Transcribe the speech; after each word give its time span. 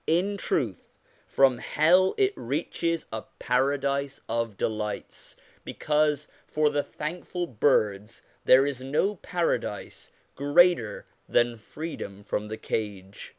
In 0.07 0.35
truth, 0.35 0.95
from 1.27 1.59
hell 1.59 2.15
it 2.17 2.33
reaches 2.35 3.05
a 3.13 3.21
paradise 3.37 4.19
of 4.27 4.57
delights, 4.57 5.35
because 5.63 6.27
for 6.47 6.71
the 6.71 6.81
thankful 6.81 7.45
birds 7.45 8.23
there 8.45 8.65
is 8.65 8.81
no 8.81 9.17
paradise 9.17 10.09
greater 10.33 11.05
than 11.29 11.55
freedom 11.55 12.23
from 12.23 12.47
the 12.47 12.57
cage. 12.57 13.29